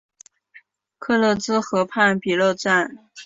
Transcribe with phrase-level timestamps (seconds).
[0.97, 3.11] 克勒兹河畔比索站。